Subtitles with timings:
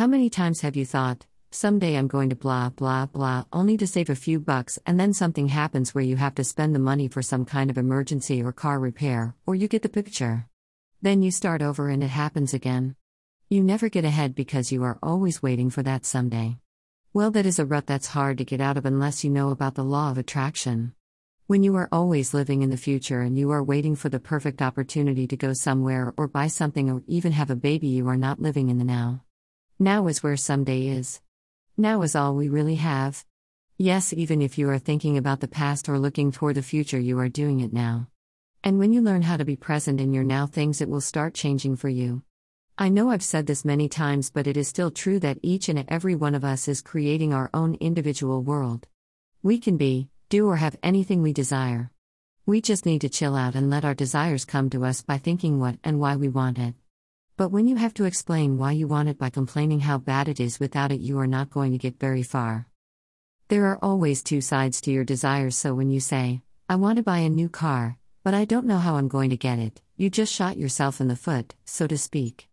[0.00, 3.86] How many times have you thought, someday I'm going to blah blah blah, only to
[3.86, 7.06] save a few bucks, and then something happens where you have to spend the money
[7.06, 10.46] for some kind of emergency or car repair, or you get the picture?
[11.02, 12.96] Then you start over and it happens again.
[13.50, 16.56] You never get ahead because you are always waiting for that someday.
[17.12, 19.74] Well, that is a rut that's hard to get out of unless you know about
[19.74, 20.94] the law of attraction.
[21.46, 24.62] When you are always living in the future and you are waiting for the perfect
[24.62, 28.40] opportunity to go somewhere or buy something or even have a baby, you are not
[28.40, 29.24] living in the now.
[29.82, 31.22] Now is where someday is.
[31.78, 33.24] Now is all we really have.
[33.78, 37.18] Yes, even if you are thinking about the past or looking toward the future, you
[37.18, 38.08] are doing it now.
[38.62, 41.32] And when you learn how to be present in your now things, it will start
[41.32, 42.20] changing for you.
[42.76, 45.82] I know I've said this many times, but it is still true that each and
[45.88, 48.86] every one of us is creating our own individual world.
[49.42, 51.90] We can be, do, or have anything we desire.
[52.44, 55.58] We just need to chill out and let our desires come to us by thinking
[55.58, 56.74] what and why we want it.
[57.40, 60.40] But when you have to explain why you want it by complaining how bad it
[60.40, 62.68] is without it, you are not going to get very far.
[63.48, 67.02] There are always two sides to your desires, so when you say, I want to
[67.02, 70.10] buy a new car, but I don't know how I'm going to get it, you
[70.10, 72.50] just shot yourself in the foot, so to speak.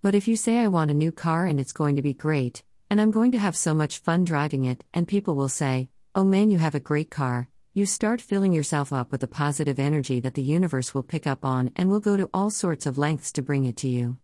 [0.00, 2.62] But if you say, I want a new car and it's going to be great,
[2.88, 6.24] and I'm going to have so much fun driving it, and people will say, Oh
[6.24, 10.18] man, you have a great car, you start filling yourself up with a positive energy
[10.20, 13.30] that the universe will pick up on and will go to all sorts of lengths
[13.32, 14.16] to bring it to you.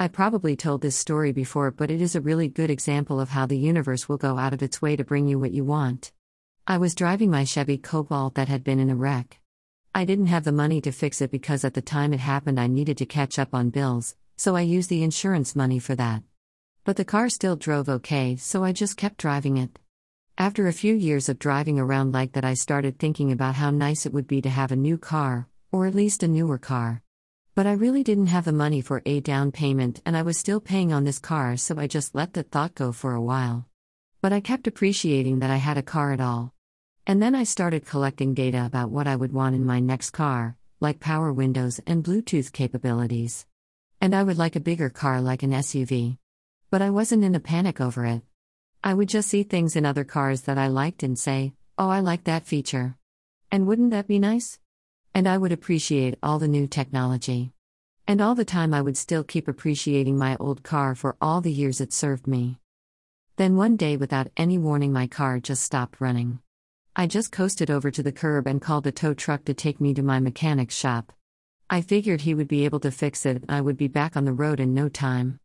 [0.00, 3.46] I probably told this story before, but it is a really good example of how
[3.46, 6.12] the universe will go out of its way to bring you what you want.
[6.68, 9.40] I was driving my Chevy Cobalt that had been in a wreck.
[9.92, 12.68] I didn't have the money to fix it because at the time it happened I
[12.68, 16.22] needed to catch up on bills, so I used the insurance money for that.
[16.84, 19.80] But the car still drove okay, so I just kept driving it.
[20.38, 24.06] After a few years of driving around like that, I started thinking about how nice
[24.06, 27.02] it would be to have a new car, or at least a newer car.
[27.58, 30.60] But I really didn't have the money for a down payment, and I was still
[30.60, 33.66] paying on this car, so I just let that thought go for a while.
[34.20, 36.54] But I kept appreciating that I had a car at all.
[37.04, 40.56] And then I started collecting data about what I would want in my next car,
[40.78, 43.44] like power windows and Bluetooth capabilities.
[44.00, 46.16] And I would like a bigger car like an SUV.
[46.70, 48.22] But I wasn't in a panic over it.
[48.84, 51.98] I would just see things in other cars that I liked and say, oh, I
[51.98, 52.94] like that feature.
[53.50, 54.60] And wouldn't that be nice?
[55.18, 57.50] And I would appreciate all the new technology.
[58.06, 61.50] And all the time I would still keep appreciating my old car for all the
[61.50, 62.60] years it served me.
[63.34, 66.38] Then one day, without any warning, my car just stopped running.
[66.94, 69.92] I just coasted over to the curb and called a tow truck to take me
[69.94, 71.12] to my mechanic's shop.
[71.68, 74.24] I figured he would be able to fix it and I would be back on
[74.24, 75.40] the road in no time.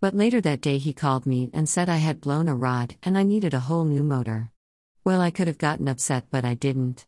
[0.00, 3.18] But later that day he called me and said I had blown a rod and
[3.18, 4.52] I needed a whole new motor.
[5.02, 7.06] Well, I could have gotten upset, but I didn't.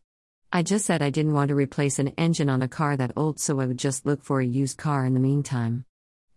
[0.51, 3.39] I just said I didn't want to replace an engine on a car that old,
[3.39, 5.85] so I would just look for a used car in the meantime.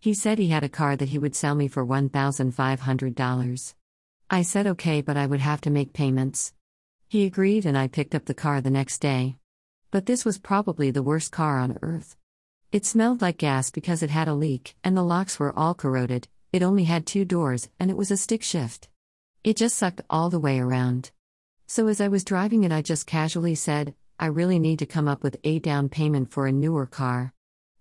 [0.01, 3.75] He said he had a car that he would sell me for $1,500.
[4.29, 6.53] I said okay, but I would have to make payments.
[7.09, 9.37] He agreed and I picked up the car the next day.
[9.91, 12.15] But this was probably the worst car on earth.
[12.71, 16.29] It smelled like gas because it had a leak, and the locks were all corroded.
[16.53, 18.91] It only had two doors, and it was a stick shift.
[19.43, 21.13] It just sucked all the way around.
[21.67, 25.09] So as I was driving it, I just casually said, I really need to come
[25.09, 27.35] up with a down payment for a newer car.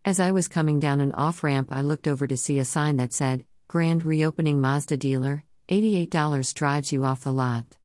[0.04, 2.98] As I was coming down an off ramp, I looked over to see a sign
[2.98, 7.78] that said, Grand Reopening Mazda Dealer, $88 drives you off the lot.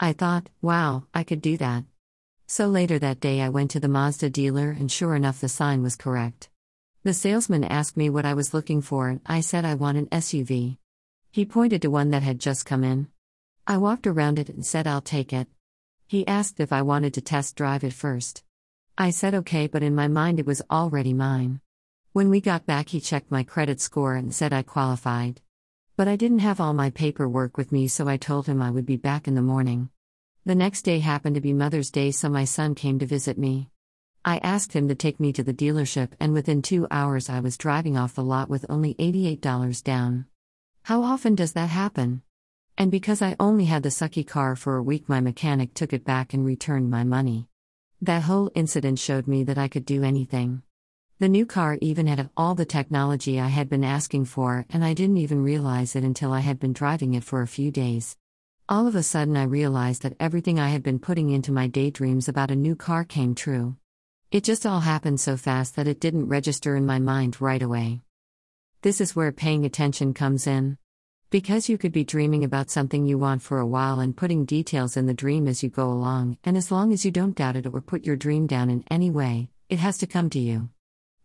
[0.00, 1.84] I thought, wow, I could do that.
[2.46, 5.82] So later that day, I went to the Mazda dealer, and sure enough, the sign
[5.82, 6.48] was correct.
[7.04, 10.06] The salesman asked me what I was looking for, and I said I want an
[10.06, 10.78] SUV.
[11.30, 13.08] He pointed to one that had just come in.
[13.66, 15.46] I walked around it and said I'll take it.
[16.08, 18.42] He asked if I wanted to test drive it first.
[18.96, 21.60] I said okay, but in my mind it was already mine.
[22.14, 25.42] When we got back, he checked my credit score and said I qualified.
[25.98, 28.86] But I didn't have all my paperwork with me, so I told him I would
[28.86, 29.90] be back in the morning.
[30.46, 33.68] The next day happened to be Mother's Day, so my son came to visit me.
[34.24, 37.58] I asked him to take me to the dealership, and within two hours I was
[37.58, 40.24] driving off the lot with only $88 down.
[40.84, 42.22] How often does that happen?
[42.78, 46.04] And because I only had the sucky car for a week, my mechanic took it
[46.04, 47.48] back and returned my money.
[48.00, 50.62] That whole incident showed me that I could do anything.
[51.18, 54.94] The new car even had all the technology I had been asking for, and I
[54.94, 58.16] didn't even realize it until I had been driving it for a few days.
[58.68, 62.28] All of a sudden, I realized that everything I had been putting into my daydreams
[62.28, 63.74] about a new car came true.
[64.30, 68.02] It just all happened so fast that it didn't register in my mind right away.
[68.82, 70.78] This is where paying attention comes in.
[71.30, 74.96] Because you could be dreaming about something you want for a while and putting details
[74.96, 77.66] in the dream as you go along, and as long as you don't doubt it
[77.66, 80.70] or put your dream down in any way, it has to come to you.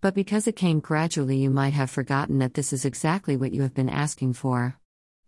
[0.01, 3.61] But because it came gradually, you might have forgotten that this is exactly what you
[3.61, 4.77] have been asking for.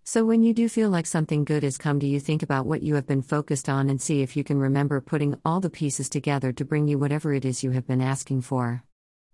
[0.03, 2.83] So, when you do feel like something good has come to you, think about what
[2.83, 6.09] you have been focused on and see if you can remember putting all the pieces
[6.09, 8.83] together to bring you whatever it is you have been asking for.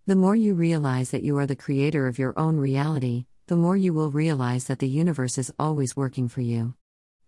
[0.05, 3.75] The more you realize that you are the creator of your own reality, the more
[3.75, 6.73] you will realize that the universe is always working for you.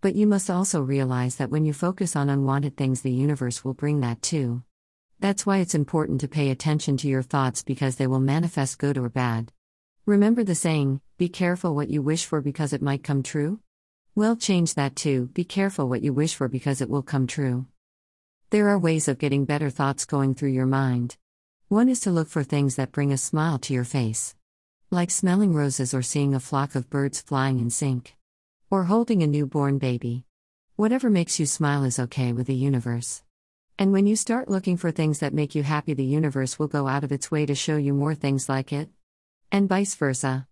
[0.00, 3.74] But you must also realize that when you focus on unwanted things, the universe will
[3.74, 4.62] bring that too.
[5.20, 8.96] That's why it's important to pay attention to your thoughts because they will manifest good
[8.96, 9.52] or bad.
[10.06, 13.60] Remember the saying, be careful what you wish for because it might come true?
[14.14, 17.66] Well, change that too, be careful what you wish for because it will come true.
[18.48, 21.18] There are ways of getting better thoughts going through your mind.
[21.68, 24.34] One is to look for things that bring a smile to your face.
[24.94, 28.14] Like smelling roses or seeing a flock of birds flying in sync.
[28.70, 30.24] Or holding a newborn baby.
[30.76, 33.24] Whatever makes you smile is okay with the universe.
[33.76, 36.86] And when you start looking for things that make you happy, the universe will go
[36.86, 38.88] out of its way to show you more things like it
[39.50, 40.46] and vice versa.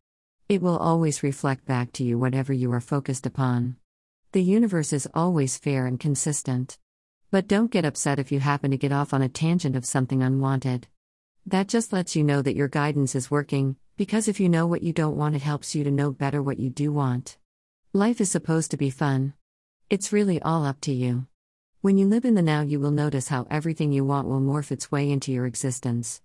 [0.49, 3.77] It will always reflect back to you whatever you are focused upon.
[4.33, 6.79] The universe is always fair and consistent.
[7.31, 10.21] But don't get upset if you happen to get off on a tangent of something
[10.21, 10.89] unwanted.
[11.47, 14.83] That just lets you know that your guidance is working, because if you know what
[14.83, 17.37] you don't want, it helps you to know better what you do want.
[17.93, 19.35] Life is supposed to be fun.
[19.91, 21.27] It's really all up to you.
[21.83, 24.73] When you live in the now, you will notice how everything you want will morph
[24.73, 26.23] its way into your existence.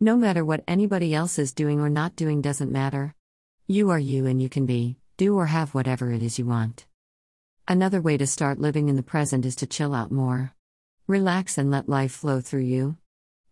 [0.00, 3.14] No matter what anybody else is doing or not doing doesn't matter.
[3.66, 6.86] You are you and you can be, do or have whatever it is you want.
[7.68, 10.54] Another way to start living in the present is to chill out more.
[11.06, 12.96] Relax and let life flow through you.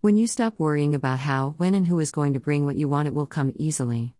[0.05, 2.91] When you stop worrying about how, when, and who is going to bring what you
[2.91, 4.15] want, it will come easily.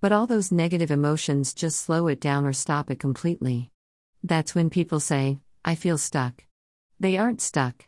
[0.00, 3.70] But all those negative emotions just slow it down or stop it completely.
[4.24, 6.46] That's when people say, I feel stuck.
[6.98, 7.86] They aren't stuck.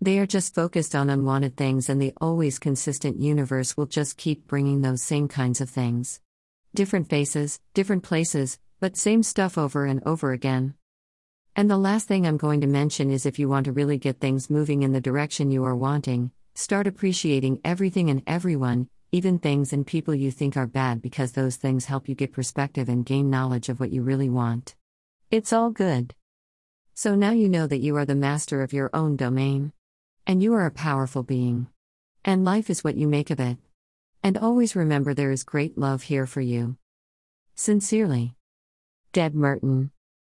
[0.00, 4.46] They are just focused on unwanted things, and the always consistent universe will just keep
[4.46, 6.20] bringing those same kinds of things.
[6.76, 10.74] Different faces, different places, but same stuff over and over again.
[11.56, 14.20] And the last thing I'm going to mention is if you want to really get
[14.20, 19.72] things moving in the direction you are wanting, start appreciating everything and everyone, even things
[19.72, 23.30] and people you think are bad, because those things help you get perspective and gain
[23.30, 24.74] knowledge of what you really want.
[25.30, 26.14] It's all good.
[26.94, 29.72] So now you know that you are the master of your own domain.
[30.26, 31.66] And you are a powerful being.
[32.24, 33.58] And life is what you make of it.
[34.22, 36.76] And always remember there is great love here for you.
[37.56, 38.34] Sincerely.
[39.12, 39.90] Deb Mertan.